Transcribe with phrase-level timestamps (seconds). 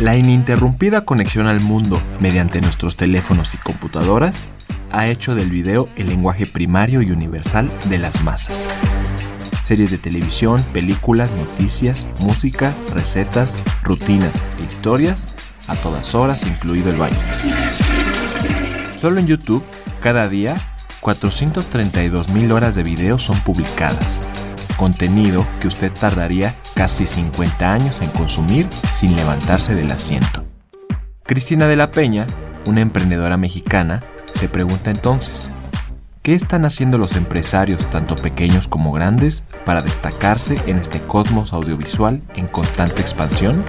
[0.00, 4.44] La ininterrumpida conexión al mundo mediante nuestros teléfonos y computadoras
[4.90, 8.66] ha hecho del video el lenguaje primario y universal de las masas.
[9.62, 15.28] Series de televisión, películas, noticias, música, recetas, rutinas e historias
[15.68, 17.18] a todas horas, incluido el baño.
[18.96, 19.62] Solo en YouTube,
[20.02, 20.56] cada día,
[21.02, 24.22] 432.000 horas de video son publicadas,
[24.80, 30.42] contenido que usted tardaría casi 50 años en consumir sin levantarse del asiento.
[31.22, 32.26] Cristina de la Peña,
[32.66, 34.00] una emprendedora mexicana,
[34.32, 35.50] se pregunta entonces,
[36.22, 42.22] ¿qué están haciendo los empresarios, tanto pequeños como grandes, para destacarse en este cosmos audiovisual
[42.34, 43.62] en constante expansión?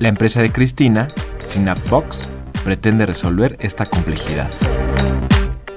[0.00, 1.06] La empresa de Cristina,
[1.44, 2.26] Synapbox,
[2.64, 4.50] pretende resolver esta complejidad.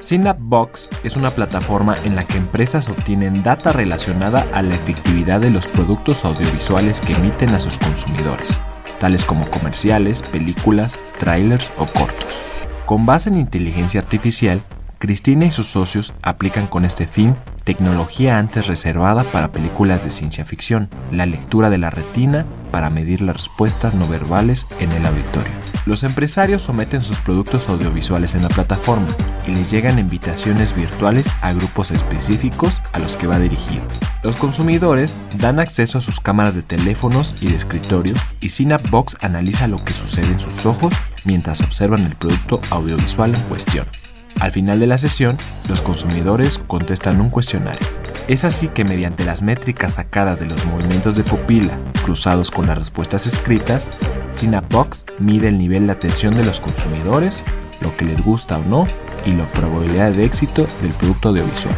[0.01, 5.51] Synapbox es una plataforma en la que empresas obtienen data relacionada a la efectividad de
[5.51, 8.59] los productos audiovisuales que emiten a sus consumidores,
[8.99, 12.27] tales como comerciales, películas, trailers o cortos.
[12.87, 14.61] Con base en inteligencia artificial,
[15.01, 20.45] Cristina y sus socios aplican con este fin tecnología antes reservada para películas de ciencia
[20.45, 25.51] ficción, la lectura de la retina para medir las respuestas no verbales en el auditorio.
[25.87, 29.07] Los empresarios someten sus productos audiovisuales en la plataforma
[29.47, 33.81] y les llegan invitaciones virtuales a grupos específicos a los que va dirigido.
[34.21, 39.67] Los consumidores dan acceso a sus cámaras de teléfonos y de escritorio y Synapbox analiza
[39.67, 40.93] lo que sucede en sus ojos
[41.25, 43.87] mientras observan el producto audiovisual en cuestión.
[44.41, 45.37] Al final de la sesión,
[45.69, 47.87] los consumidores contestan un cuestionario.
[48.27, 52.75] Es así que mediante las métricas sacadas de los movimientos de pupila cruzados con las
[52.75, 53.87] respuestas escritas,
[54.31, 57.43] Synapbox mide el nivel de atención de los consumidores,
[57.81, 58.87] lo que les gusta o no
[59.27, 61.75] y la probabilidad de éxito del producto audiovisual.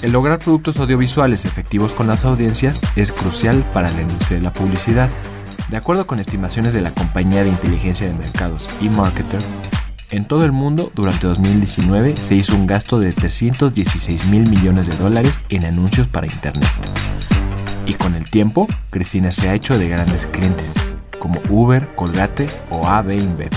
[0.00, 4.52] El lograr productos audiovisuales efectivos con las audiencias es crucial para la industria de la
[4.54, 5.10] publicidad.
[5.68, 9.42] De acuerdo con estimaciones de la compañía de inteligencia de mercados eMarketer,
[10.10, 14.96] en todo el mundo, durante 2019 se hizo un gasto de 316 mil millones de
[14.96, 16.68] dólares en anuncios para Internet.
[17.86, 20.74] Y con el tiempo, Cristina se ha hecho de grandes clientes,
[21.18, 23.50] como Uber, Colgate o AB InBev.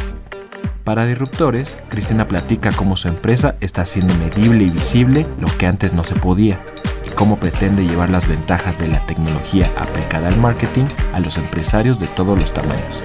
[0.84, 5.94] Para disruptores, Cristina platica cómo su empresa está haciendo medible y visible lo que antes
[5.94, 6.60] no se podía
[7.06, 12.00] y cómo pretende llevar las ventajas de la tecnología aplicada al marketing a los empresarios
[12.00, 13.02] de todos los tamaños.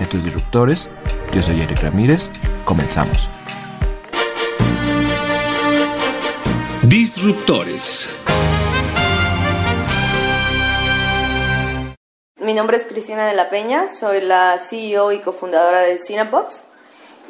[0.00, 0.88] Estos disruptores
[1.32, 2.30] yo soy Eric Ramírez.
[2.64, 3.28] Comenzamos.
[6.82, 8.24] Disruptores.
[12.38, 16.62] Mi nombre es Cristina de la Peña, soy la CEO y cofundadora de Cinebox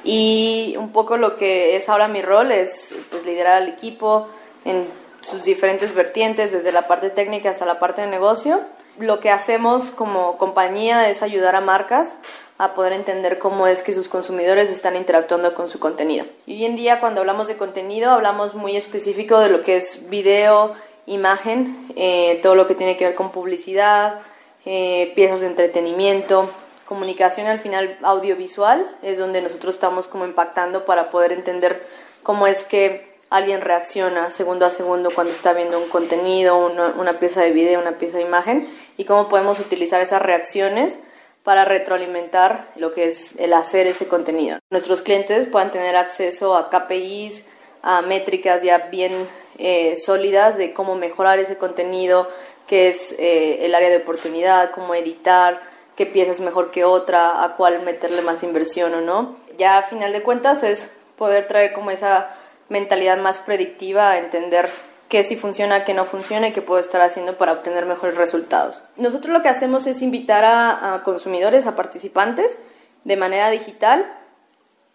[0.02, 4.28] y un poco lo que es ahora mi rol es pues, liderar al equipo
[4.64, 4.86] en
[5.22, 8.60] sus diferentes vertientes, desde la parte técnica hasta la parte de negocio.
[8.98, 12.16] Lo que hacemos como compañía es ayudar a marcas
[12.58, 16.24] a poder entender cómo es que sus consumidores están interactuando con su contenido.
[16.46, 20.08] Y hoy en día cuando hablamos de contenido hablamos muy específico de lo que es
[20.08, 20.74] video,
[21.06, 24.20] imagen, eh, todo lo que tiene que ver con publicidad,
[24.64, 26.48] eh, piezas de entretenimiento,
[26.86, 31.84] comunicación al final audiovisual, es donde nosotros estamos como impactando para poder entender
[32.22, 37.18] cómo es que alguien reacciona segundo a segundo cuando está viendo un contenido, una, una
[37.18, 41.00] pieza de video, una pieza de imagen y cómo podemos utilizar esas reacciones
[41.44, 44.58] para retroalimentar lo que es el hacer ese contenido.
[44.70, 47.46] Nuestros clientes puedan tener acceso a KPIs,
[47.82, 49.12] a métricas ya bien
[49.58, 52.28] eh, sólidas de cómo mejorar ese contenido,
[52.66, 55.60] qué es eh, el área de oportunidad, cómo editar,
[55.96, 59.36] qué pieza es mejor que otra, a cuál meterle más inversión o no.
[59.58, 62.34] Ya a final de cuentas es poder traer como esa
[62.70, 64.68] mentalidad más predictiva entender
[65.08, 68.82] qué sí funciona, qué no funciona y qué puedo estar haciendo para obtener mejores resultados.
[68.96, 72.58] Nosotros lo que hacemos es invitar a, consumidores, a participantes,
[73.04, 74.06] de manera digital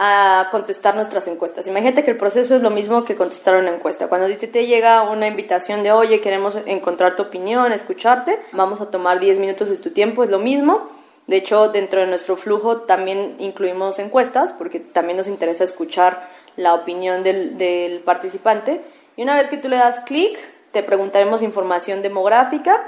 [0.02, 1.68] a contestar nuestras encuestas.
[1.68, 4.08] Imagínate que el proceso es lo mismo que contestar una encuesta.
[4.08, 9.20] Cuando te llega una invitación de, oye, queremos encontrar tu opinión, escucharte, vamos a tomar
[9.20, 10.90] 10 minutos de tu tiempo, es lo mismo.
[11.28, 16.74] De hecho, dentro de nuestro flujo también incluimos encuestas porque también nos interesa escuchar la
[16.74, 18.82] opinión del participante
[19.20, 20.40] y una vez que tú le das clic,
[20.72, 22.82] te preguntaremos información demográfica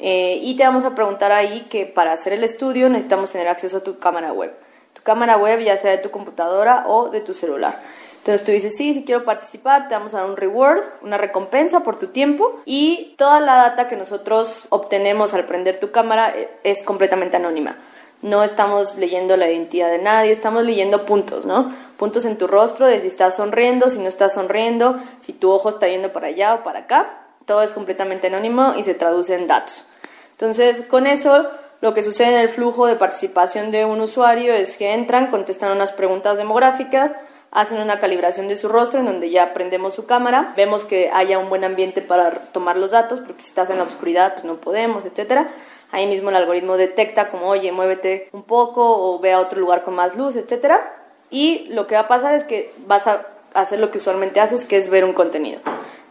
[0.00, 3.76] eh, y te vamos a preguntar ahí que para hacer el estudio necesitamos tener acceso
[3.76, 4.54] a tu cámara web.
[4.94, 7.78] Tu cámara web ya sea de tu computadora o de tu celular.
[8.16, 11.80] Entonces tú dices, sí, si quiero participar, te vamos a dar un reward, una recompensa
[11.80, 16.48] por tu tiempo y toda la data que nosotros obtenemos al prender tu cámara eh,
[16.64, 17.76] es completamente anónima.
[18.22, 21.74] No estamos leyendo la identidad de nadie, estamos leyendo puntos, ¿no?
[21.96, 25.70] Puntos en tu rostro de si estás sonriendo, si no estás sonriendo, si tu ojo
[25.70, 27.22] está yendo para allá o para acá.
[27.46, 29.86] Todo es completamente anónimo y se traduce en datos.
[30.32, 31.48] Entonces, con eso,
[31.80, 35.72] lo que sucede en el flujo de participación de un usuario es que entran, contestan
[35.72, 37.12] unas preguntas demográficas,
[37.50, 41.38] hacen una calibración de su rostro en donde ya prendemos su cámara, vemos que haya
[41.38, 44.56] un buen ambiente para tomar los datos, porque si estás en la oscuridad pues no
[44.56, 45.50] podemos, etcétera.
[45.92, 49.84] Ahí mismo el algoritmo detecta como, oye, muévete un poco o ve a otro lugar
[49.84, 51.05] con más luz, etcétera.
[51.30, 54.64] Y lo que va a pasar es que vas a hacer lo que usualmente haces,
[54.64, 55.60] que es ver un contenido.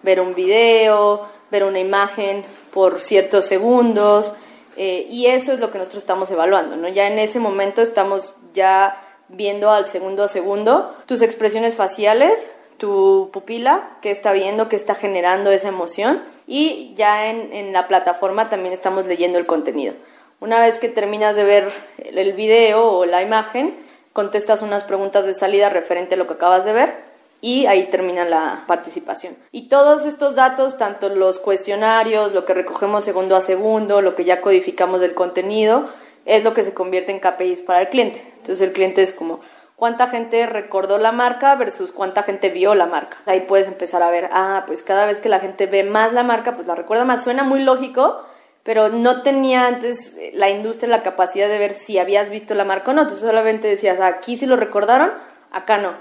[0.04, 4.34] Ver un video, ver una imagen por ciertos segundos,
[4.78, 6.88] eh, y eso es lo que nosotros estamos evaluando, ¿no?
[6.90, 13.30] Ya en ese momento estamos ya viendo al segundo a segundo tus expresiones faciales, tu
[13.32, 18.50] pupila, que está viendo, que está generando esa emoción y ya en, en, la plataforma
[18.50, 19.94] también estamos leyendo el contenido.
[20.42, 23.74] Una vez que terminas de ver el video o la imagen,
[24.16, 26.96] contestas unas preguntas de salida referente a lo que acabas de ver
[27.42, 29.36] y ahí termina la participación.
[29.52, 34.24] Y todos estos datos, tanto los cuestionarios, lo que recogemos segundo a segundo, lo que
[34.24, 35.90] ya codificamos del contenido,
[36.24, 38.24] es lo que se convierte en KPIs para el cliente.
[38.38, 39.42] Entonces el cliente es como
[39.76, 43.18] cuánta gente recordó la marca versus cuánta gente vio la marca.
[43.26, 46.24] Ahí puedes empezar a ver, ah, pues cada vez que la gente ve más la
[46.24, 47.22] marca, pues la recuerda más.
[47.22, 48.26] Suena muy lógico,
[48.66, 52.90] pero no tenía antes la industria la capacidad de ver si habías visto la marca
[52.90, 53.06] o no.
[53.06, 55.12] Tú solamente decías, aquí sí lo recordaron,
[55.52, 55.94] acá no.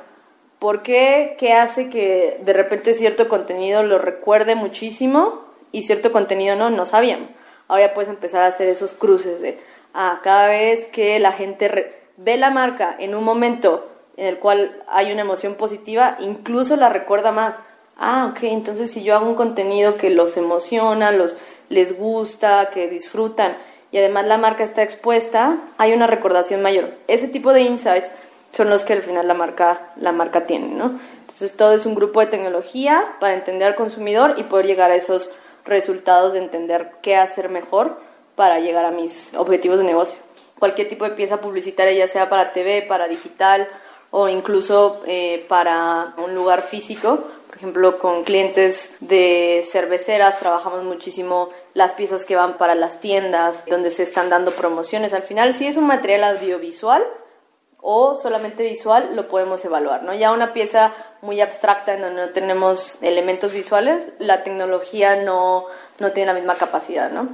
[0.58, 1.36] ¿Por qué?
[1.38, 6.70] ¿Qué hace que de repente cierto contenido lo recuerde muchísimo y cierto contenido no?
[6.70, 7.28] No sabíamos.
[7.68, 9.58] Ahora ya puedes empezar a hacer esos cruces de,
[9.92, 14.82] ah, cada vez que la gente ve la marca en un momento en el cual
[14.88, 17.58] hay una emoción positiva, incluso la recuerda más.
[17.98, 21.36] Ah, ok, entonces si yo hago un contenido que los emociona, los
[21.68, 23.56] les gusta, que disfrutan
[23.94, 26.90] y además la marca está expuesta, hay una recordación mayor.
[27.06, 28.10] Ese tipo de insights
[28.50, 30.98] son los que al final la marca, la marca tiene, ¿no?
[31.20, 34.96] Entonces todo es un grupo de tecnología para entender al consumidor y poder llegar a
[34.96, 35.30] esos
[35.64, 38.00] resultados de entender qué hacer mejor
[38.34, 40.18] para llegar a mis objetivos de negocio.
[40.58, 43.68] Cualquier tipo de pieza publicitaria, ya sea para TV, para digital
[44.10, 47.24] o incluso eh, para un lugar físico,
[47.54, 53.64] por ejemplo, con clientes de cerveceras trabajamos muchísimo las piezas que van para las tiendas,
[53.66, 55.14] donde se están dando promociones.
[55.14, 57.04] Al final, si es un material audiovisual,
[57.80, 60.12] o solamente visual lo podemos evaluar, ¿no?
[60.14, 65.66] Ya una pieza muy abstracta en donde no tenemos elementos visuales, la tecnología no,
[66.00, 67.28] no tiene la misma capacidad, ¿no?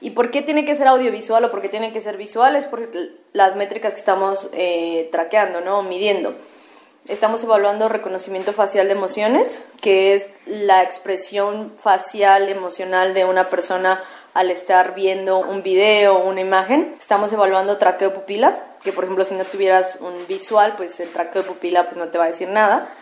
[0.00, 2.56] ¿Y por qué tiene que ser audiovisual o por qué tiene que ser visual?
[2.56, 2.88] Es por
[3.34, 5.84] las métricas que estamos eh, traqueando, ¿no?
[5.84, 6.34] Midiendo.
[7.08, 14.00] Estamos evaluando reconocimiento facial de emociones, que es la expresión facial emocional de una persona
[14.34, 16.94] al estar viendo un video o una imagen.
[17.00, 21.42] Estamos evaluando traqueo pupila, que por ejemplo si no tuvieras un visual, pues el traqueo
[21.42, 22.92] pupila pues no te va a decir nada.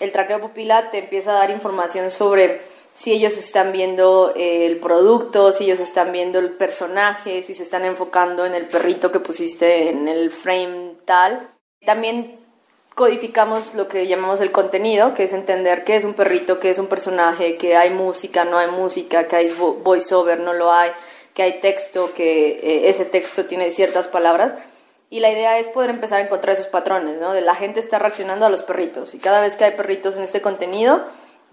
[0.00, 2.60] El traqueo pupila te empieza a dar información sobre
[2.94, 7.62] si ellos están viendo eh, el producto, si ellos están viendo el personaje, si se
[7.62, 11.48] están enfocando en el perrito que pusiste en el frame tal.
[11.84, 12.43] También
[12.94, 16.78] codificamos lo que llamamos el contenido, que es entender qué es un perrito, qué es
[16.78, 20.90] un personaje, que hay música, no hay música, que hay voiceover, no lo hay,
[21.34, 24.54] que hay texto, que eh, ese texto tiene ciertas palabras
[25.10, 27.32] y la idea es poder empezar a encontrar esos patrones, ¿no?
[27.32, 30.22] De la gente está reaccionando a los perritos y cada vez que hay perritos en
[30.22, 31.04] este contenido,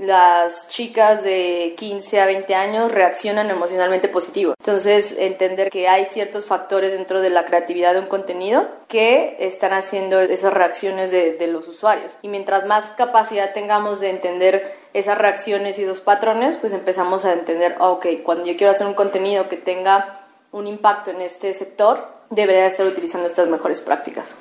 [0.01, 4.55] las chicas de 15 a 20 años reaccionan emocionalmente positivo.
[4.59, 9.73] Entonces, entender que hay ciertos factores dentro de la creatividad de un contenido que están
[9.73, 12.17] haciendo esas reacciones de, de los usuarios.
[12.23, 17.33] Y mientras más capacidad tengamos de entender esas reacciones y esos patrones, pues empezamos a
[17.33, 22.07] entender, ok, cuando yo quiero hacer un contenido que tenga un impacto en este sector,
[22.31, 24.35] debería estar utilizando estas mejores prácticas.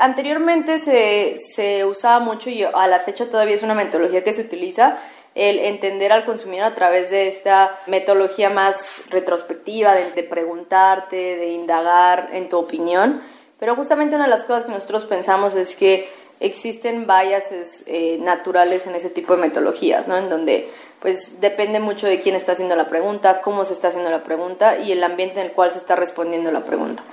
[0.00, 4.40] Anteriormente se, se, usaba mucho y a la fecha todavía es una metodología que se
[4.40, 4.98] utiliza
[5.36, 12.30] el entender al consumidor a través de esta metodología más retrospectiva, de, preguntarte, de indagar
[12.32, 13.20] en tu opinión.
[13.60, 16.08] Pero justamente una de las cosas que nosotros pensamos es que
[16.40, 20.18] existen biases eh, naturales en ese tipo de metodologías, ¿no?
[20.18, 24.10] En donde pues depende mucho de quién está haciendo la pregunta, cómo se está haciendo
[24.10, 27.04] la pregunta y el ambiente en el cual se está respondiendo la pregunta.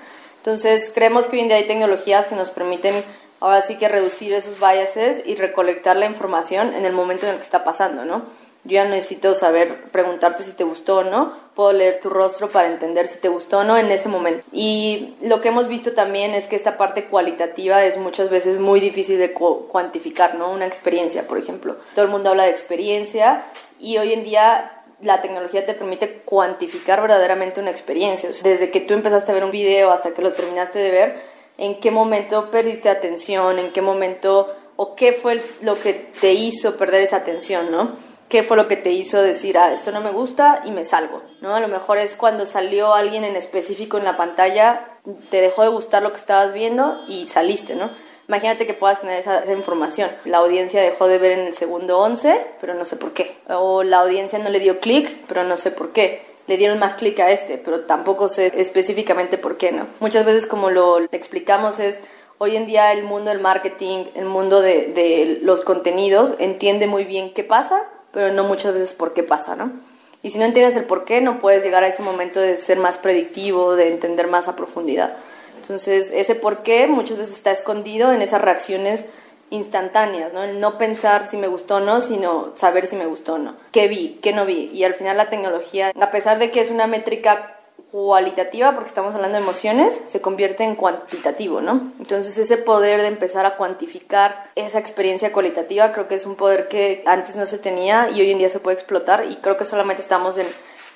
[0.41, 3.03] Entonces, creemos que hoy en día hay tecnologías que nos permiten
[3.39, 7.37] ahora sí que reducir esos biases y recolectar la información en el momento en el
[7.37, 8.23] que está pasando, ¿no?
[8.63, 12.67] Yo ya necesito saber preguntarte si te gustó o no, puedo leer tu rostro para
[12.67, 14.43] entender si te gustó o no en ese momento.
[14.51, 18.79] Y lo que hemos visto también es que esta parte cualitativa es muchas veces muy
[18.79, 20.51] difícil de cuantificar, ¿no?
[20.51, 21.77] Una experiencia, por ejemplo.
[21.93, 23.45] Todo el mundo habla de experiencia
[23.79, 28.29] y hoy en día la tecnología te permite cuantificar verdaderamente una experiencia.
[28.43, 31.21] desde que tú empezaste a ver un video hasta que lo terminaste de ver,
[31.57, 36.77] en qué momento perdiste atención, en qué momento o qué fue lo que te hizo
[36.77, 38.11] perder esa atención, ¿no?
[38.31, 41.21] qué fue lo que te hizo decir, ah, esto no me gusta y me salgo,
[41.41, 41.53] ¿no?
[41.53, 44.87] A lo mejor es cuando salió alguien en específico en la pantalla,
[45.29, 47.91] te dejó de gustar lo que estabas viendo y saliste, ¿no?
[48.31, 50.09] Imagínate que puedas tener esa, información.
[50.23, 53.35] La audiencia dejó de ver en el segundo 11, pero no sé por qué.
[53.49, 56.21] O la audiencia no le dio clic, pero no sé por qué.
[56.47, 59.87] Le dieron más clic a este, pero tampoco sé específicamente por qué, ¿no?
[59.99, 61.99] Muchas veces como lo explicamos es,
[62.37, 67.03] hoy en día el mundo del marketing, el mundo de, de los contenidos, entiende muy
[67.03, 69.71] bien qué pasa pero no muchas veces por qué pasa, ¿no?
[70.23, 72.77] Y si no entiendes el por qué, no puedes llegar a ese momento de ser
[72.77, 75.13] más predictivo, de entender más a profundidad.
[75.61, 79.05] Entonces, ese por qué muchas veces está escondido en esas reacciones
[79.51, 80.43] instantáneas, ¿no?
[80.43, 83.53] El no pensar si me gustó o no, sino saber si me gustó o no.
[83.71, 84.19] ¿Qué vi?
[84.23, 84.71] ¿Qué no vi?
[84.73, 87.57] Y al final la tecnología, a pesar de que es una métrica
[87.91, 91.91] cualitativa, porque estamos hablando de emociones, se convierte en cuantitativo, ¿no?
[91.99, 96.69] Entonces ese poder de empezar a cuantificar esa experiencia cualitativa creo que es un poder
[96.69, 99.65] que antes no se tenía y hoy en día se puede explotar y creo que
[99.65, 100.47] solamente estamos en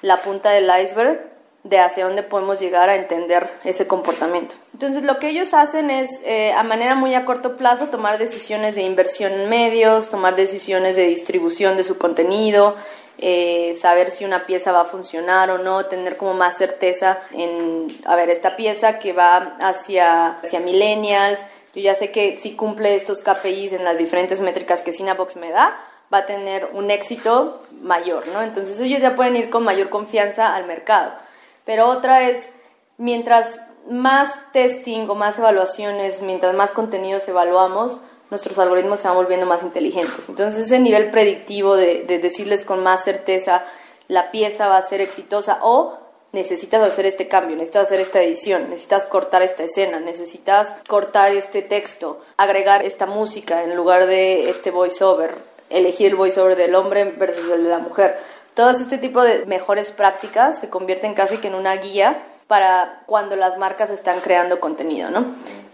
[0.01, 1.34] la punta del iceberg
[1.65, 4.55] de hacia dónde podemos llegar a entender ese comportamiento.
[4.73, 8.75] Entonces lo que ellos hacen es eh, a manera muy a corto plazo tomar decisiones
[8.75, 12.75] de inversión en medios, tomar decisiones de distribución de su contenido,
[13.17, 17.99] eh, saber si una pieza va a funcionar o no, tener como más certeza en,
[18.05, 21.39] a ver, esta pieza que va hacia, hacia millennials,
[21.73, 25.49] yo ya sé que si cumple estos KPIs en las diferentes métricas que Cinebox me
[25.49, 25.75] da,
[26.13, 28.43] va a tener un éxito mayor, ¿no?
[28.43, 31.24] Entonces ellos ya pueden ir con mayor confianza al mercado.
[31.65, 32.51] Pero otra es,
[32.97, 39.45] mientras más testing o más evaluaciones, mientras más contenidos evaluamos, nuestros algoritmos se van volviendo
[39.45, 40.29] más inteligentes.
[40.29, 43.65] Entonces ese nivel predictivo de, decirles con más certeza
[44.07, 45.97] la pieza va a ser exitosa o
[46.31, 51.61] necesitas hacer este cambio, necesitas hacer esta edición, necesitas cortar esta escena, necesitas cortar este
[51.61, 55.35] texto, agregar esta música en lugar de este voiceover,
[55.69, 58.17] elegir el voiceover del hombre versus el de la mujer.
[58.55, 63.35] Todo este tipo de mejores prácticas se convierten casi que en una guía para cuando
[63.35, 65.25] las marcas están creando contenido, ¿no?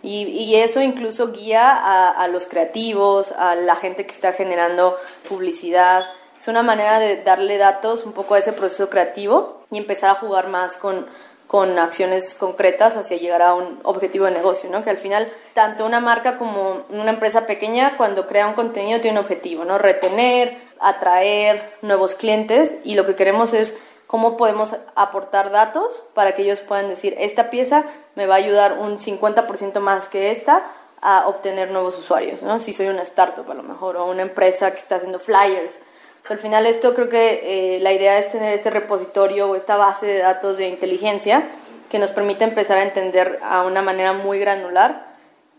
[0.03, 4.97] Y, eso incluso guía a, los creativos, a la gente que está generando
[5.29, 6.05] publicidad.
[6.39, 10.15] Es una manera de darle datos un poco a ese proceso creativo y empezar a
[10.15, 11.05] jugar más con,
[11.45, 14.83] con acciones concretas hacia llegar a un objetivo de negocio, ¿no?
[14.83, 19.19] Que al final, tanto una marca como una empresa pequeña, cuando crea un contenido, tiene
[19.19, 19.77] un objetivo, ¿no?
[19.77, 26.41] Retener, atraer nuevos clientes y lo que queremos es cómo podemos aportar datos para que
[26.41, 27.85] ellos puedan decir, esta pieza
[28.15, 30.63] me va a ayudar un 50% más que esta
[31.01, 32.59] a obtener nuevos usuarios, ¿no?
[32.59, 35.79] Si soy una startup a lo mejor o una empresa que está haciendo flyers.
[36.29, 40.05] al final esto creo que eh, la idea es tener este repositorio o esta base
[40.05, 41.47] de datos de inteligencia
[41.89, 45.05] que nos permite empezar a entender a una manera muy granular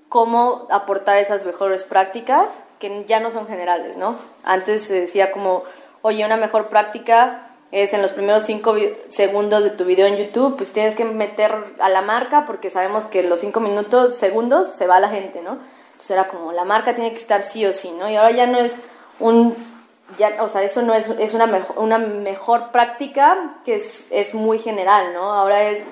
[0.08, 4.16] cómo aportar esas mejores prácticas que ya no son generales, ¿no?
[4.42, 5.62] Antes se decía como,
[6.02, 8.74] oye, una mejor práctica es en los primeros cinco
[9.08, 13.04] segundos de tu video en YouTube, pues tienes que meter a la marca porque sabemos
[13.04, 15.58] que los cinco minutos, segundos, se va la gente, ¿no?
[15.92, 18.10] Entonces era como, la marca tiene que estar sí o sí, ¿no?
[18.10, 18.76] Y ahora ya no es
[19.20, 19.54] un,
[20.18, 24.34] ya, o sea, eso no es, es una, mejor, una mejor práctica que es, es
[24.34, 25.32] muy general, ¿no?
[25.32, 25.84] Ahora es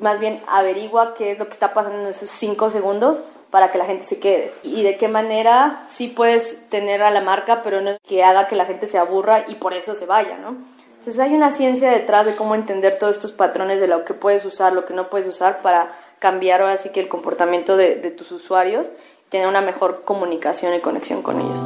[0.00, 3.78] más bien averigua qué es lo que está pasando en esos cinco segundos para que
[3.78, 7.80] la gente se quede y de qué manera sí puedes tener a la marca pero
[7.80, 10.56] no que haga que la gente se aburra y por eso se vaya, ¿no?
[10.98, 14.44] Entonces hay una ciencia detrás de cómo entender todos estos patrones de lo que puedes
[14.44, 18.32] usar, lo que no puedes usar para cambiar ahora sí que el comportamiento de, tus
[18.32, 18.90] usuarios
[19.26, 21.60] y tener una mejor comunicación y conexión con ellos.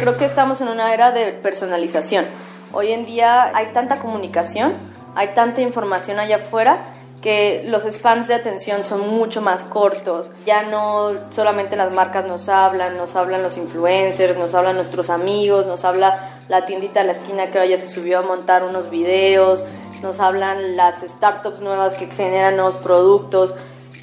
[0.00, 2.24] Creo que estamos en una era de personalización.
[2.72, 4.74] Hoy en día hay tanta comunicación,
[5.14, 6.93] hay tanta información allá afuera
[7.24, 10.30] que los spans de atención son mucho más cortos.
[10.44, 15.64] Ya no solamente las marcas nos hablan, nos hablan los influencers, nos hablan nuestros amigos,
[15.64, 18.90] nos habla la tiendita de la esquina que ahora ya se subió a montar unos
[18.90, 19.64] videos,
[20.02, 23.54] nos hablan las startups nuevas que generan nuevos productos.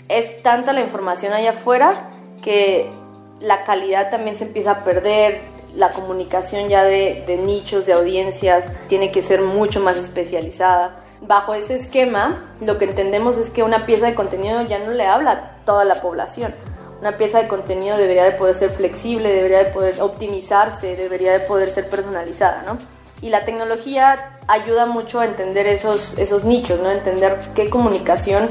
[0.09, 2.09] Es tanta la información allá afuera
[2.41, 2.89] que
[3.39, 5.41] la calidad también se empieza a perder,
[5.75, 11.75] la comunicación ya de nichos, de audiencias, tiene que ser mucho más especializada bajo ese
[11.75, 15.65] esquema, lo que entendemos es que una pieza de contenido ya no le habla a
[15.65, 16.53] toda la población.
[16.99, 21.39] una pieza de contenido debería de poder ser flexible, debería de poder optimizarse, debería de
[21.39, 22.77] poder ser personalizada, ¿no?
[23.23, 26.91] Y la tecnología ayuda mucho a entender esos, esos nichos, ¿no?
[26.91, 28.49] Entender qué comunicación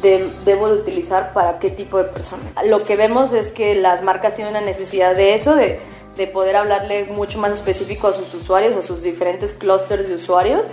[0.00, 2.42] debo de utilizar para qué tipo de persona.
[2.64, 5.78] Lo que vemos es que las marcas tienen una necesidad de eso, de,
[6.16, 10.68] de poder hablarle mucho más específico a sus usuarios, a sus diferentes clústeres de usuarios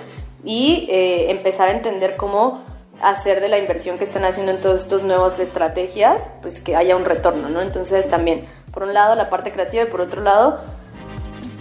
[0.47, 2.63] y eh, empezar a entender cómo
[3.01, 6.95] hacer de la inversión que están haciendo en todas estas nuevas estrategias, pues que haya
[6.95, 7.61] un retorno, ¿no?
[7.61, 10.61] Entonces también, por un lado, la parte creativa y por otro lado,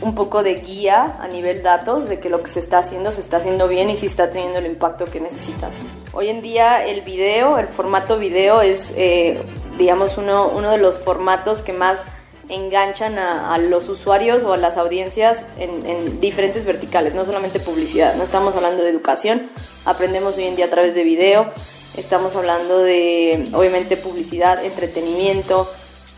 [0.03, 3.23] un poco de guía a nivel datos de que lo que se está haciendo se
[3.23, 5.75] está haciendo bien y si está teniendo el impacto que necesitas.
[6.13, 9.43] Hoy en día el video, el formato video es, eh,
[9.79, 12.05] digamos, uno, uno de los formatos que más
[12.49, 18.15] enganchan a, los usuarios o a las audiencias en, en, diferentes verticales, no solamente publicidad,
[18.17, 19.51] no estamos hablando de educación,
[19.85, 21.51] aprendemos hoy en día a través de video,
[21.97, 25.69] estamos hablando de obviamente publicidad, entretenimiento,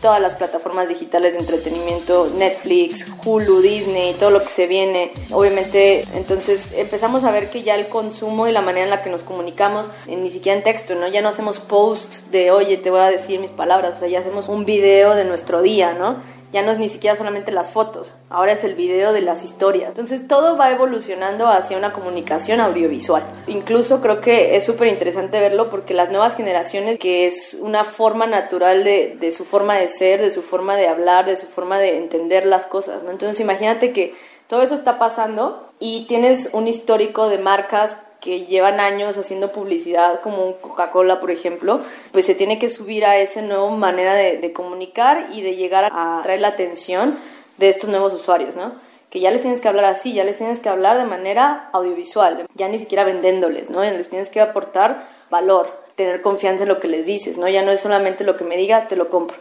[0.01, 5.11] todas las plataformas digitales de entretenimiento, Netflix, Hulu, Disney, todo lo que se viene.
[5.31, 9.09] Obviamente, entonces empezamos a ver que ya el consumo y la manera en la que
[9.09, 11.07] nos comunicamos, eh, ni siquiera en texto, ¿no?
[11.07, 14.19] Ya no hacemos post de, oye, te voy a decir mis palabras, o sea, ya
[14.19, 16.38] hacemos un video de nuestro día, ¿no?
[16.51, 19.89] Ya no es ni siquiera solamente las fotos, ahora es el video de las historias.
[19.89, 23.23] Entonces todo va evolucionando hacia una comunicación audiovisual.
[23.47, 28.25] Incluso creo que es súper interesante verlo porque las nuevas generaciones, que es una forma
[28.25, 31.79] natural de, de, su forma de ser, de su forma de hablar, de su forma
[31.79, 33.11] de entender las cosas, ¿no?
[33.11, 34.15] Entonces imagínate que
[34.47, 40.19] todo eso está pasando y tienes un histórico de marcas que llevan años haciendo publicidad,
[40.21, 45.29] como Coca-Cola, por ejemplo, pues se tiene que subir a esa nueva manera de, comunicar
[45.31, 47.17] y de llegar a traer la atención
[47.57, 48.73] de estos nuevos usuarios, ¿no?
[49.09, 52.45] Que ya les tienes que hablar así, ya les tienes que hablar de manera audiovisual,
[52.55, 53.81] ya ni siquiera vendiéndoles, ¿no?
[53.83, 57.47] Les tienes que aportar valor, tener confianza en lo que les dices, ¿no?
[57.47, 59.37] Ya no es solamente lo que me digas, te lo compro,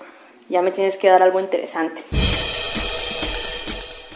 [0.49, 2.04] ya me tienes que dar algo interesante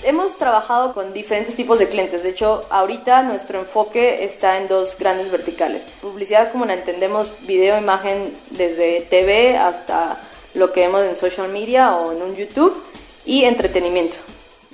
[0.05, 2.23] hemos trabajado con diferentes tipos de clientes.
[2.23, 5.83] De hecho, ahorita nuestro enfoque está en dos grandes verticales.
[6.01, 10.19] Publicidad como la entendemos, video, imagen, desde TV hasta
[10.55, 12.83] lo que vemos en social media o en un YouTube.
[13.25, 14.17] Y entretenimiento.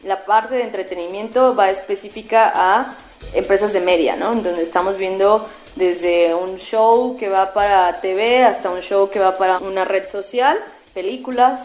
[0.05, 2.95] La parte de entretenimiento va específica a
[3.35, 4.35] empresas de media, ¿no?
[4.35, 9.37] Donde estamos viendo desde un show que va para TV hasta un show que va
[9.37, 10.59] para una red social,
[10.95, 11.61] películas,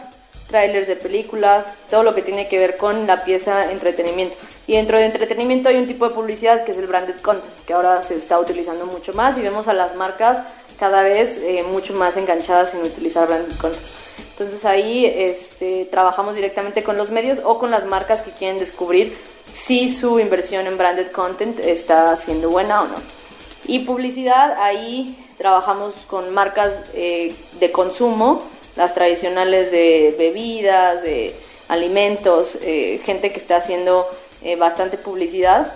[0.48, 4.36] trailers de películas, todo lo que tiene que ver con la pieza entretenimiento.
[4.66, 7.74] Y dentro de entretenimiento hay un tipo de publicidad que es el branded content, que
[7.74, 10.38] ahora se está utilizando mucho más y vemos a las marcas
[10.78, 13.82] cada vez eh, mucho más enganchadas en utilizar branded content.
[14.30, 19.16] Entonces ahí este, trabajamos directamente con los medios o con las marcas que quieren descubrir
[19.52, 22.96] si su inversión en branded content está siendo buena o no.
[23.66, 28.42] Y publicidad, ahí trabajamos con marcas eh, de consumo
[28.76, 31.34] las tradicionales de bebidas, de
[31.68, 34.06] alimentos, eh, gente que está haciendo
[34.42, 35.72] eh, bastante publicidad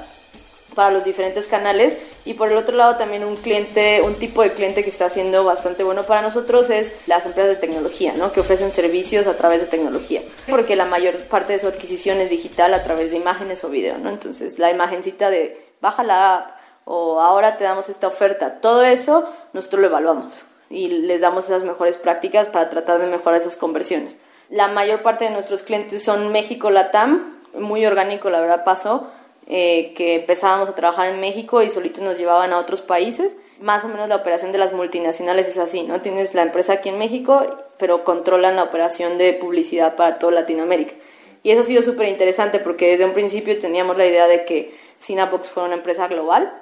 [0.74, 4.52] para los diferentes canales y por el otro lado también un cliente, un tipo de
[4.52, 8.32] cliente que está haciendo bastante bueno para nosotros es las empresas de tecnología, ¿no?
[8.32, 12.30] que ofrecen servicios a través de tecnología, porque la mayor parte de su adquisición es
[12.30, 14.10] digital a través de imágenes o video, ¿no?
[14.10, 16.50] Entonces la imagencita de baja la app
[16.84, 20.32] o ahora te damos esta oferta, todo eso nosotros lo evaluamos
[20.70, 24.18] y les damos esas mejores prácticas para tratar de mejorar esas conversiones.
[24.50, 29.10] La mayor parte de nuestros clientes son México Latam, muy orgánico la verdad pasó,
[29.46, 33.36] eh, que empezábamos a trabajar en México y solitos nos llevaban a otros países.
[33.60, 36.00] Más o menos la operación de las multinacionales es así, ¿no?
[36.00, 37.46] Tienes la empresa aquí en México,
[37.78, 40.94] pero controlan la operación de publicidad para toda Latinoamérica.
[41.42, 44.76] Y eso ha sido súper interesante porque desde un principio teníamos la idea de que
[45.00, 46.52] Sinapox fuera una empresa global,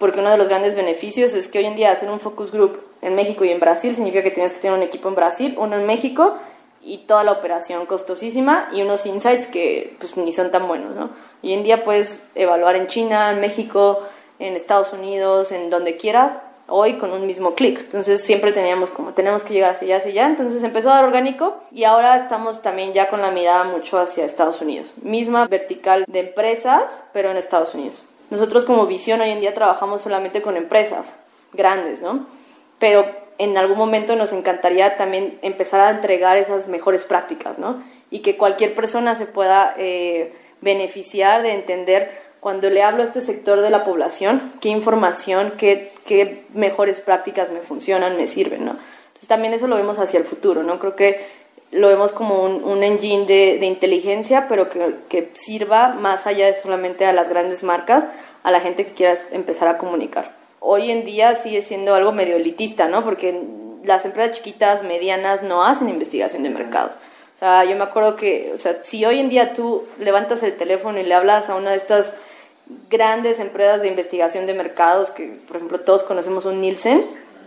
[0.00, 2.80] porque uno de los grandes beneficios es que hoy en día hacer un focus group
[3.02, 5.76] en México y en Brasil significa que tienes que tener un equipo en Brasil, uno
[5.76, 6.38] en México
[6.80, 11.10] y toda la operación costosísima y unos insights que pues ni son tan buenos, ¿no?
[11.42, 14.00] Hoy en día puedes evaluar en China, en México,
[14.38, 17.80] en Estados Unidos, en donde quieras, hoy con un mismo clic.
[17.80, 20.26] Entonces siempre teníamos como tenemos que llegar hacia allá, hacia allá.
[20.28, 24.24] Entonces empezó a dar orgánico y ahora estamos también ya con la mirada mucho hacia
[24.24, 24.94] Estados Unidos.
[25.02, 28.02] Misma vertical de empresas, pero en Estados Unidos.
[28.30, 31.14] Nosotros como visión hoy en día trabajamos solamente con empresas
[31.52, 32.26] grandes, ¿no?
[32.80, 33.06] pero
[33.38, 37.82] en algún momento nos encantaría también empezar a entregar esas mejores prácticas, ¿no?
[38.10, 43.20] Y que cualquier persona se pueda eh, beneficiar de entender cuando le hablo a este
[43.20, 48.72] sector de la población, qué información, qué, qué mejores prácticas me funcionan, me sirven, ¿no?
[49.08, 50.78] Entonces también eso lo vemos hacia el futuro, ¿no?
[50.78, 51.20] Creo que
[51.72, 56.46] lo vemos como un, un engine de, de, inteligencia, pero que, que sirva más allá
[56.46, 58.04] de solamente a las grandes marcas,
[58.42, 62.36] a la gente que quiera empezar a comunicar hoy en día sigue siendo algo medio
[62.36, 63.02] elitista, ¿no?
[63.02, 63.42] Porque
[63.82, 66.94] las empresas chiquitas, medianas, no hacen investigación de mercados.
[67.36, 70.56] O sea, yo me acuerdo que, o sea, si hoy en día tú levantas el
[70.56, 72.12] teléfono y le hablas a una de estas
[72.90, 77.04] grandes empresas de investigación de mercados, que por ejemplo todos conocemos un Nielsen,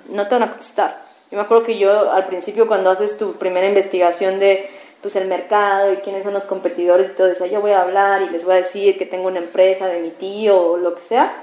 [0.09, 1.02] no te van a contestar.
[1.33, 4.69] Yo me acuerdo que yo al principio cuando haces tu primera investigación de
[5.01, 8.21] pues el mercado y quiénes son los competidores y todo eso, yo voy a hablar
[8.21, 11.01] y les voy a decir que tengo una empresa de mi tío o lo que
[11.01, 11.33] sea,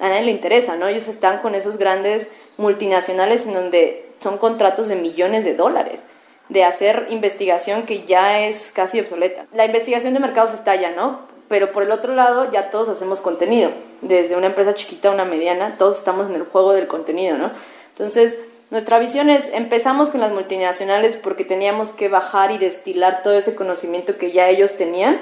[0.00, 0.88] a nadie le interesa, ¿no?
[0.88, 6.00] Ellos están con esos grandes multinacionales en donde son contratos de millones de dólares
[6.48, 9.46] de hacer investigación que ya es casi obsoleta.
[9.54, 11.20] La investigación de mercados está ya, ¿no?
[11.48, 15.24] Pero por el otro lado ya todos hacemos contenido, desde una empresa chiquita a una
[15.24, 17.52] mediana, todos estamos en el juego del contenido, ¿no?
[17.90, 18.38] Entonces,
[18.70, 23.54] nuestra visión es, empezamos con las multinacionales porque teníamos que bajar y destilar todo ese
[23.54, 25.20] conocimiento que ya ellos tenían,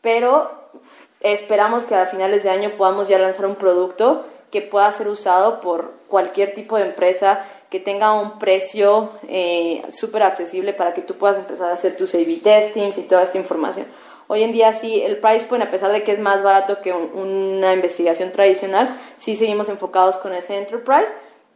[0.00, 0.50] pero
[1.20, 5.60] esperamos que a finales de año podamos ya lanzar un producto que pueda ser usado
[5.60, 11.14] por cualquier tipo de empresa, que tenga un precio eh, súper accesible para que tú
[11.14, 13.86] puedas empezar a hacer tus A-B testings y toda esta información.
[14.28, 16.92] Hoy en día sí, el price point, a pesar de que es más barato que
[16.92, 21.08] una investigación tradicional, sí seguimos enfocados con ese enterprise,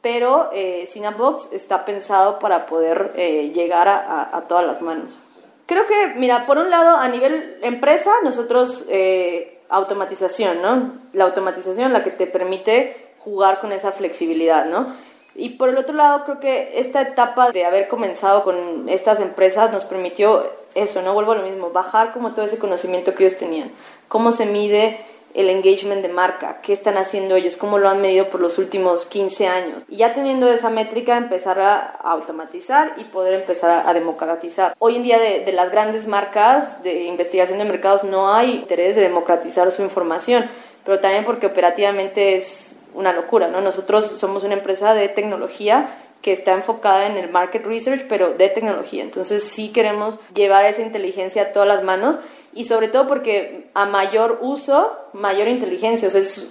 [0.06, 5.18] pero eh, Cinebox está pensado para poder eh, llegar a, todas las manos.
[5.66, 10.92] Creo que, mira, por un lado, a nivel empresa, nosotros eh, automatización, ¿no?
[11.12, 14.94] La automatización la que te permite jugar con esa flexibilidad, ¿no?
[15.34, 19.72] Y por el otro lado, creo que esta etapa de haber comenzado con estas empresas
[19.72, 21.14] nos permitió eso, ¿no?
[21.14, 23.72] Vuelvo a lo mismo, bajar como todo ese conocimiento que ellos tenían,
[24.06, 25.00] cómo se mide
[25.36, 29.04] el engagement de marca, qué están haciendo ellos, cómo lo han medido por los últimos
[29.04, 29.82] 15 años.
[29.86, 34.74] Y ya teniendo esa métrica, empezar a automatizar y poder empezar a, democratizar.
[34.78, 39.02] Hoy en día de, las grandes marcas de investigación de mercados no hay interés de
[39.02, 40.48] democratizar su información,
[40.84, 43.60] pero también porque operativamente es una locura, ¿no?
[43.60, 45.90] Nosotros somos una empresa de tecnología
[46.22, 49.02] que está enfocada en el market research, pero de tecnología.
[49.02, 52.18] Entonces sí queremos llevar esa inteligencia a todas las manos
[52.56, 56.50] y sobre todo porque a mayor uso, mayor inteligencia, o sea, es,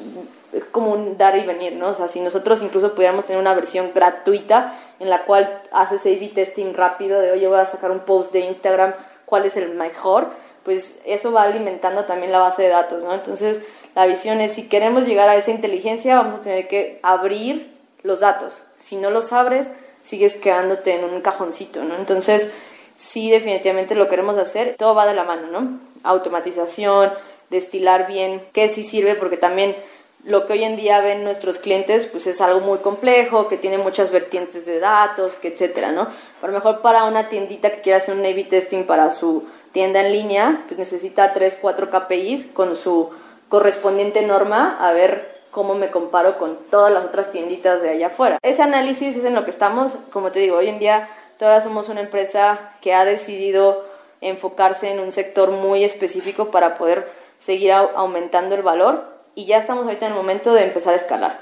[0.72, 1.90] como un dar y venir, ¿no?
[1.90, 6.32] O sea, si nosotros incluso pudiéramos tener una versión gratuita en la cual haces A-B
[6.34, 8.94] testing rápido de, oye, voy a sacar un post de Instagram,
[9.26, 10.30] ¿cuál es el mejor?
[10.64, 13.14] Pues eso va alimentando también la base de datos, ¿no?
[13.14, 13.64] Entonces,
[13.96, 18.20] la visión es, si queremos llegar a esa inteligencia, vamos a tener que abrir los
[18.20, 18.64] datos.
[18.78, 19.72] Si no los abres,
[20.04, 21.96] sigues quedándote en un cajoncito, ¿no?
[21.96, 22.52] Entonces,
[22.96, 25.95] sí, definitivamente lo queremos hacer, todo va de la mano, ¿no?
[26.06, 27.12] Automatización,
[27.50, 29.76] destilar bien, qué sí sirve, porque también
[30.24, 33.78] lo que hoy en día ven nuestros clientes pues es algo muy complejo, que tiene
[33.78, 36.08] muchas vertientes de datos, que etcétera, ¿no?
[36.42, 40.02] A lo mejor para una tiendita que quiera hacer un A-B testing para su tienda
[40.02, 43.12] en línea, pues necesita 3, 4 KPIs con su
[43.50, 48.40] correspondiente norma a ver cómo me comparo con todas las otras tienditas de allá afuera.
[48.42, 51.88] Ese análisis es en lo que estamos, como te digo, hoy en día todavía somos
[51.88, 53.86] una empresa que ha decidido
[54.22, 59.04] enfocarse en un sector muy específico para poder seguir aumentando el valor
[59.36, 61.40] y ya estamos ahorita en el momento de empezar a escalar.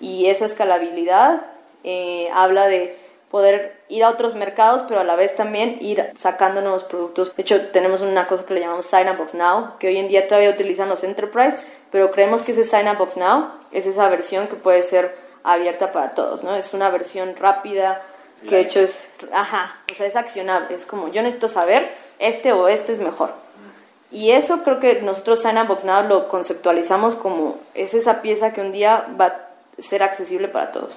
[0.00, 1.42] Y esa escalabilidad
[1.84, 2.98] eh, habla de
[3.30, 7.34] poder ir a otros mercados, pero a la vez también ir sacando nuevos productos.
[7.34, 10.08] De hecho, tenemos una cosa que le llamamos Sign Up Box Now, que hoy en
[10.08, 14.08] día todavía utilizan los Enterprise, pero creemos que ese Sign Up Box Now es esa
[14.08, 16.54] versión que puede ser abierta para todos, ¿no?
[16.54, 18.02] Es una versión rápida,
[18.48, 22.52] que de hecho es, ajá, o sea, es accionable, es como yo necesito saber este
[22.52, 23.32] o este es mejor.
[24.10, 28.60] Y eso creo que nosotros en Box Now lo conceptualizamos como es esa pieza que
[28.60, 29.34] un día va a
[29.78, 30.92] ser accesible para todos.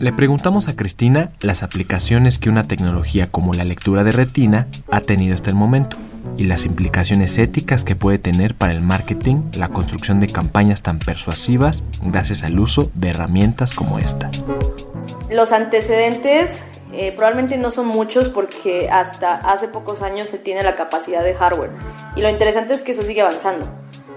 [0.00, 5.00] Le preguntamos a Cristina las aplicaciones que una tecnología como la lectura de retina ha
[5.00, 5.96] tenido hasta el momento
[6.36, 11.00] y las implicaciones éticas que puede tener para el marketing la construcción de campañas tan
[11.00, 14.30] persuasivas gracias al uso de herramientas como esta.
[15.30, 16.62] Los antecedentes
[16.92, 21.34] eh, probablemente no son muchos porque hasta hace pocos años se tiene la capacidad de
[21.34, 21.70] hardware.
[22.16, 23.66] Y lo interesante es que eso sigue avanzando.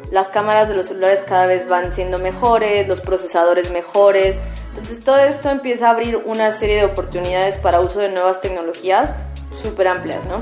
[0.09, 4.39] Las cámaras de los celulares cada vez van siendo mejores, los procesadores mejores.
[4.69, 9.11] Entonces todo esto empieza a abrir una serie de oportunidades para uso de nuevas tecnologías
[9.51, 10.41] súper amplias, ¿no?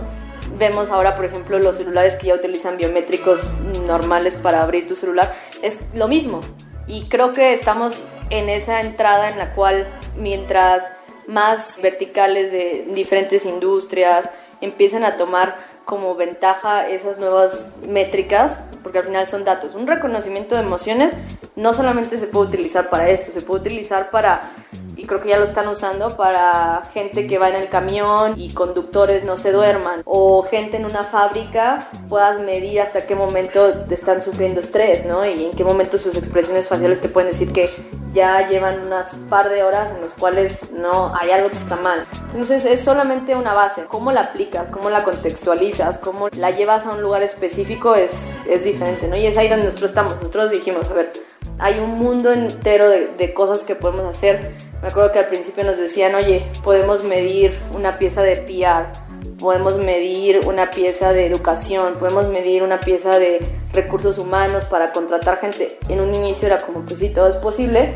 [0.58, 3.40] Vemos ahora, por ejemplo, los celulares que ya utilizan biométricos
[3.86, 5.36] normales para abrir tu celular.
[5.62, 6.42] Es lo mismo.
[6.88, 9.88] Y creo que estamos en esa entrada en la cual
[10.18, 10.84] mientras
[11.30, 14.28] más verticales de diferentes industrias
[14.62, 19.76] empiezan a tomar como ventaja esas nuevas métricas, porque al final son datos.
[19.76, 21.14] Un reconocimiento de emociones
[21.56, 24.52] no solamente se puede utilizar para esto, se puede utilizar para,
[25.00, 28.54] y creo que ya lo están usando, para gente que va en el camión y
[28.54, 33.96] conductores no se duerman, o gente en una fábrica puedas medir hasta qué momento te
[33.96, 35.26] están sufriendo estrés, ¿no?
[35.26, 37.70] Y en qué momento sus expresiones faciales te pueden decir que
[38.12, 42.06] ya llevan unas par de horas en los cuales no hay algo que está mal.
[42.32, 43.86] Entonces es solamente una base.
[43.86, 48.64] Cómo la aplicas, cómo la contextualizas, cómo la llevas a un lugar específico es, es
[48.64, 49.16] diferente, ¿no?
[49.16, 50.16] Y es ahí donde nosotros estamos.
[50.16, 51.14] Nosotros dijimos, a ver,
[51.60, 54.69] hay un mundo entero de, de cosas que podemos hacer.
[54.82, 59.78] Me acuerdo que al principio nos decían, oye, podemos medir una pieza de PR podemos
[59.78, 63.40] medir una pieza de educación, podemos medir una pieza de
[63.74, 65.80] recursos humanos para contratar gente.
[65.88, 67.96] En un inicio era como, pues sí, todo es posible,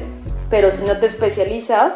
[0.50, 1.93] pero si no te especializas,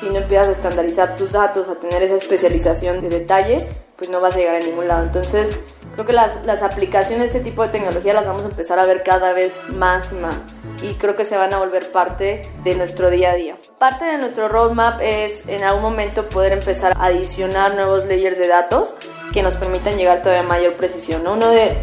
[0.00, 4.20] si no empiezas a estandarizar tus datos, a tener esa especialización de detalle, pues no
[4.20, 5.04] vas a llegar a ningún lado.
[5.04, 5.48] Entonces,
[5.98, 8.86] creo que las, las aplicaciones de este tipo de tecnología las vamos a empezar a
[8.86, 10.36] ver cada vez más y más
[10.80, 13.56] y creo que se van a volver parte de nuestro día a día.
[13.80, 18.46] Parte de nuestro roadmap es en algún momento poder empezar a adicionar nuevos layers de
[18.46, 18.94] datos
[19.32, 21.26] que nos permitan llegar todavía a mayor precisión.
[21.26, 21.76] Uno de,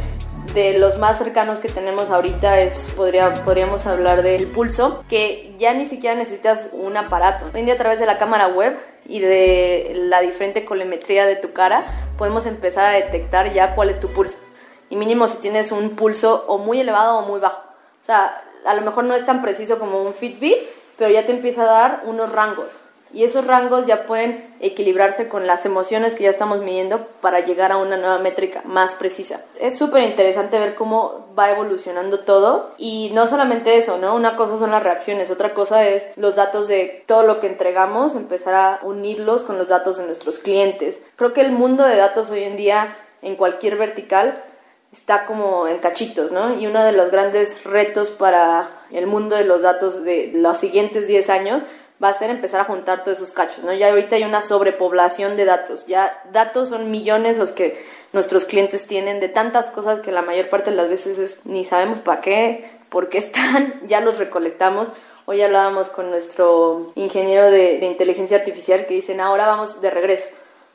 [0.53, 5.73] de los más cercanos que tenemos ahorita es, podría, podríamos hablar del pulso, que ya
[5.73, 7.45] ni siquiera necesitas un aparato.
[7.53, 11.85] Hoy a través de la cámara web y de la diferente colimetría de tu cara,
[12.17, 14.37] podemos empezar a detectar ya cuál es tu pulso.
[14.89, 17.61] Y mínimo si tienes un pulso o muy elevado o muy bajo.
[18.01, 20.57] O sea, a lo mejor no es tan preciso como un Fitbit,
[20.97, 22.77] pero ya te empieza a dar unos rangos.
[23.15, 27.71] Y esos rangos ya pueden equilibrarse con las emociones que ya estamos midiendo para llegar
[27.71, 29.41] a una nueva métrica más precisa.
[29.57, 34.15] Es súper interesante ver cómo va evolucionando todo y no solamente eso, ¿no?
[34.15, 38.15] Una cosa son las reacciones, otra cosa es los datos de todo lo que entregamos,
[38.15, 41.01] empezar a unirlos con los datos de nuestros clientes.
[41.15, 44.43] Creo que el mundo de datos hoy en día en cualquier vertical
[44.91, 46.59] está como en cachitos, ¿no?
[46.59, 51.07] Y uno de los grandes retos para el mundo de los datos de los siguientes
[51.07, 51.61] 10 años
[52.03, 53.73] va a ser empezar a juntar todos esos cachos, ¿no?
[53.73, 58.87] Ya ahorita hay una sobrepoblación de datos, ya datos son millones los que nuestros clientes
[58.87, 62.21] tienen de tantas cosas que la mayor parte de las veces es, ni sabemos para
[62.21, 64.89] qué, por qué están, ya los recolectamos.
[65.27, 70.29] Hoy hablábamos con nuestro ingeniero de, de inteligencia artificial que dicen, ahora vamos de regreso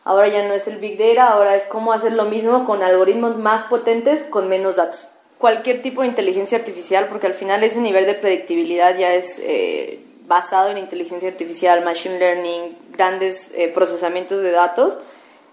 [0.04, 3.36] Ahora ya no es el Big Data, ahora es cómo hacer lo mismo con algoritmos
[3.36, 5.08] más potentes con menos datos.
[5.38, 10.00] Cualquier tipo de inteligencia artificial, porque al final ese nivel de predictibilidad ya es eh,
[10.30, 14.96] basado en inteligencia artificial, machine learning, grandes eh, procesamientos de datos,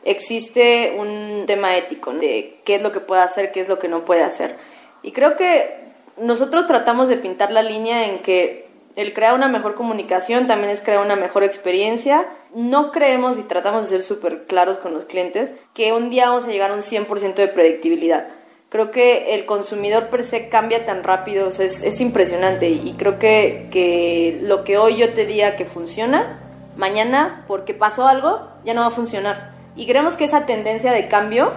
[0.03, 3.87] existe un tema ético de qué es lo que puede hacer, qué es lo que
[3.87, 4.55] no puede hacer.
[5.01, 5.73] Y creo que
[6.17, 10.81] nosotros tratamos de pintar la línea en que el crear una mejor comunicación también es
[10.81, 12.27] crear una mejor experiencia.
[12.53, 16.45] No creemos y tratamos de ser súper claros con los clientes que un día vamos
[16.45, 18.27] a llegar a un 100% de predictibilidad.
[18.77, 23.69] Creo que el consumidor per se cambia tan rápido, es, es, impresionante y creo que,
[23.71, 26.37] que lo que hoy yo te diga que funciona,
[26.75, 29.53] mañana porque pasó algo ya no va a funcionar.
[29.75, 31.53] Y creemos que esa tendencia de cambio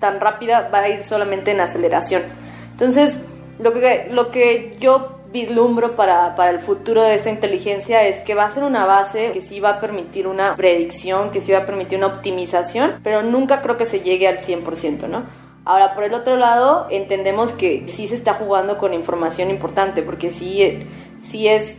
[0.00, 2.24] tan rápida va a ir solamente en aceleración.
[2.72, 3.22] Entonces,
[3.58, 8.34] lo que, lo que yo vislumbro para, para el futuro de esta inteligencia es que
[8.34, 11.60] va a ser una base que sí va a permitir una predicción, que sí va
[11.60, 15.41] a permitir una optimización, pero nunca creo que se llegue al 100%, ¿no?
[15.64, 20.30] Ahora, por el otro lado, entendemos que sí se está jugando con información importante, porque
[20.30, 20.86] sí,
[21.22, 21.76] sí es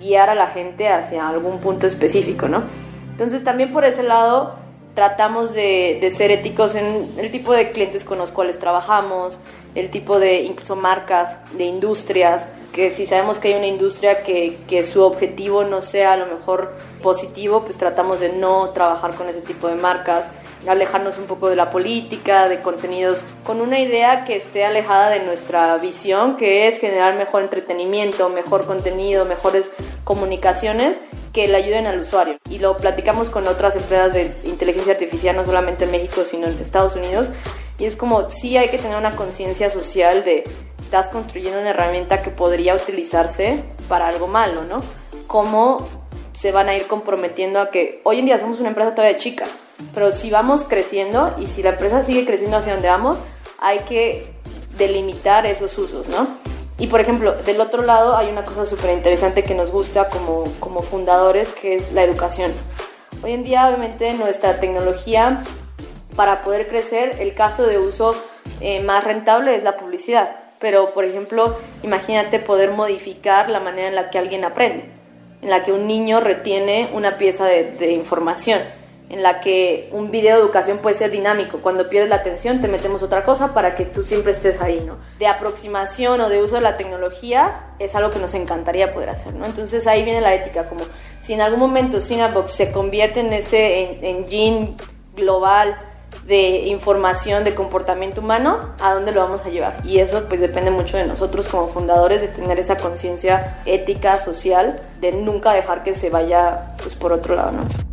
[0.00, 2.62] guiar a la gente hacia algún punto específico, ¿no?
[3.10, 4.54] Entonces, también por ese lado,
[4.94, 9.38] tratamos de, de, ser éticos en el tipo de clientes con los cuales trabajamos,
[9.74, 14.58] el tipo de incluso marcas, de industrias, que si sabemos que hay una industria que,
[14.68, 19.28] que, su objetivo no sea a lo mejor positivo, pues tratamos de no trabajar con
[19.28, 20.26] ese tipo de marcas,
[20.66, 25.20] alejarnos un poco de la política, de contenidos, con una idea que esté alejada de
[25.20, 29.70] nuestra visión, que es generar mejor entretenimiento, mejor contenido, mejores
[30.04, 30.96] comunicaciones
[31.32, 32.38] que le ayuden al usuario.
[32.50, 36.58] Y lo platicamos con otras empresas de inteligencia artificial, no solamente en México, sino en
[36.58, 37.28] Estados Unidos.
[37.78, 40.44] Y es como, sí hay que tener una conciencia social de
[40.82, 44.82] estás construyendo una herramienta que podría utilizarse para algo malo, ¿no?
[45.26, 45.86] ¿Cómo
[46.32, 49.44] se van a ir comprometiendo a que hoy en día somos una empresa todavía chica,
[49.94, 53.18] pero si vamos creciendo y si la empresa sigue creciendo hacia donde vamos,
[53.58, 54.32] hay que
[54.76, 56.28] delimitar esos usos, ¿no?
[56.78, 60.44] Y por ejemplo, del otro lado hay una cosa súper interesante que nos gusta como,
[60.60, 62.52] como fundadores, que es la educación.
[63.22, 65.42] Hoy en día, obviamente, nuestra tecnología,
[66.14, 68.14] para poder crecer, el caso de uso
[68.60, 73.94] eh, más rentable es la publicidad pero por ejemplo, imagínate poder modificar la manera en
[73.94, 74.90] la que alguien aprende,
[75.42, 78.60] en la que un niño retiene una pieza de, información,
[79.10, 81.58] en la que un video de educación puede ser dinámico.
[81.58, 84.96] Cuando pierdes la atención, te metemos otra cosa para que tú siempre estés ahí, ¿no?
[85.18, 89.34] De aproximación o de uso de la tecnología es algo que nos encantaría poder hacer,
[89.34, 89.46] ¿no?
[89.46, 90.82] Entonces ahí viene la ética, como
[91.22, 94.74] si en algún momento Cinebox se convierte en ese engine
[95.16, 95.78] global
[96.26, 99.78] de información de comportamiento humano, ¿a dónde lo vamos a llevar?
[99.84, 104.82] Y eso pues depende mucho de nosotros como fundadores de tener esa conciencia ética, social,
[105.00, 107.87] de nunca dejar que se vaya pues por otro lado, ¿no?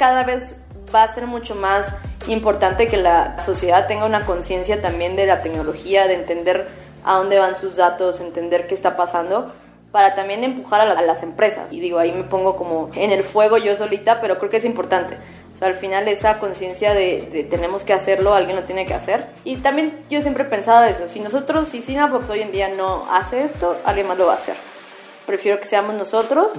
[0.00, 0.56] Cada vez
[0.94, 1.94] va a ser mucho más
[2.26, 6.68] importante que la sociedad tenga una conciencia también de la tecnología, de entender
[7.04, 9.52] a dónde van sus datos, entender qué está pasando,
[9.92, 11.70] para también empujar a, las empresas.
[11.70, 14.64] Y digo, ahí me pongo como en el fuego yo solita, pero creo que es
[14.64, 15.18] importante.
[15.54, 19.26] O sea, al final esa conciencia de, tenemos que hacerlo, alguien lo tiene que hacer.
[19.44, 23.04] Y también yo siempre he pensado eso, si nosotros, si Cinebox hoy en día no
[23.12, 24.69] hace esto, alguien más lo va a hacer.
[25.30, 26.50] Prefiero que seamos nosotros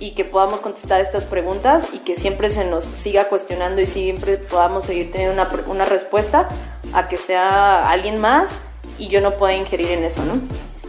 [0.00, 4.36] y que podamos contestar estas preguntas y que siempre se nos siga cuestionando y siempre
[4.36, 6.48] podamos seguir teniendo una, una respuesta
[6.92, 8.48] a que sea alguien más
[8.98, 10.40] y yo no pueda ingerir en eso, ¿no?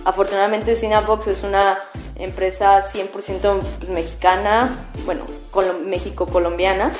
[0.03, 1.77] Afortunadamente Cinebox es una
[2.15, 5.23] empresa 100% pues, mexicana, bueno,
[5.85, 6.91] México-colombiana,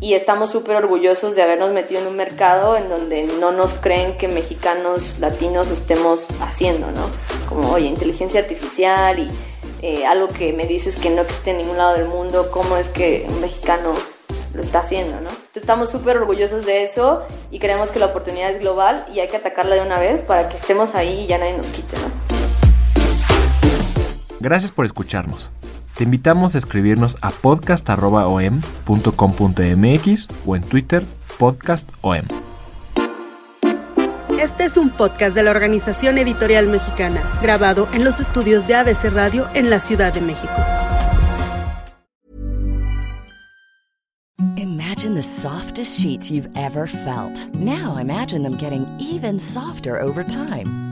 [0.00, 4.18] y estamos súper orgullosos de habernos metido en un mercado en donde no nos creen
[4.18, 7.06] que mexicanos latinos estemos haciendo, ¿no?
[7.48, 9.30] Como, oye, inteligencia artificial y
[9.82, 12.88] eh, algo que me dices que no existe en ningún lado del mundo, ¿cómo es
[12.88, 13.94] que un mexicano
[14.54, 15.30] lo está haciendo, ¿no?
[15.30, 19.28] Entonces estamos súper orgullosos de eso y creemos que la oportunidad es global y hay
[19.28, 22.04] que atacarla de una vez para que estemos ahí y ya nadie nos quite, ¿no?
[24.40, 25.50] Gracias por escucharnos.
[25.96, 31.02] Te invitamos a escribirnos a podcast.om.com.mx o en Twitter
[31.38, 32.41] podcastom.
[34.42, 39.04] Este es un podcast de la Organización Editorial Mexicana, grabado en los estudios de ABC
[39.12, 40.52] Radio en la Ciudad de México.
[44.56, 47.54] Imagine the softest sheets you've ever felt.
[47.54, 50.91] Now imagine them getting even softer over time.